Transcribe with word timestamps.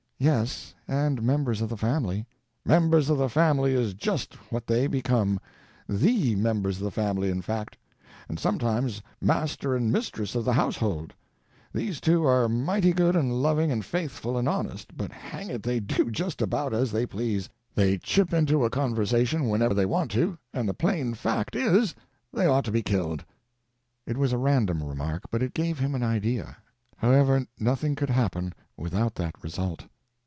"Yes, 0.23 0.75
and 0.87 1.23
members 1.23 1.61
of 1.61 1.69
the 1.69 1.75
family." 1.77 2.27
"Members 2.63 3.09
of 3.09 3.17
the 3.17 3.27
family 3.27 3.73
is 3.73 3.95
just 3.95 4.35
what 4.51 4.67
they 4.67 4.85
become—the 4.85 6.35
members 6.35 6.77
of 6.77 6.83
the 6.83 6.91
family, 6.91 7.31
in 7.31 7.41
fact. 7.41 7.75
And 8.29 8.39
sometimes 8.39 9.01
master 9.19 9.75
and 9.75 9.91
mistress 9.91 10.35
of 10.35 10.45
the 10.45 10.53
household. 10.53 11.15
These 11.73 11.99
two 11.99 12.23
are 12.23 12.47
mighty 12.47 12.93
good 12.93 13.15
and 13.15 13.41
loving 13.41 13.71
and 13.71 13.83
faithful 13.83 14.37
and 14.37 14.47
honest, 14.47 14.95
but 14.95 15.11
hang 15.11 15.49
it, 15.49 15.63
they 15.63 15.79
do 15.79 16.11
just 16.11 16.39
about 16.39 16.71
as 16.71 16.91
they 16.91 17.07
please, 17.07 17.49
they 17.73 17.97
chip 17.97 18.31
into 18.31 18.63
a 18.63 18.69
conversation 18.69 19.49
whenever 19.49 19.73
they 19.73 19.87
want 19.87 20.11
to, 20.11 20.37
and 20.53 20.69
the 20.69 20.75
plain 20.75 21.15
fact 21.15 21.55
is, 21.55 21.95
they 22.31 22.45
ought 22.45 22.65
to 22.65 22.71
be 22.71 22.83
killed." 22.83 23.25
It 24.05 24.17
was 24.17 24.33
a 24.33 24.37
random 24.37 24.83
remark, 24.83 25.23
but 25.31 25.41
it 25.41 25.55
gave 25.55 25.79
him 25.79 25.95
an 25.95 26.03
idea—however, 26.03 27.47
nothing 27.59 27.95
could 27.95 28.11
happen 28.11 28.53
without 28.77 29.15
that 29.15 29.33
result. 29.41 29.85